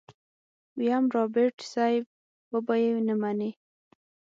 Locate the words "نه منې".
3.07-3.51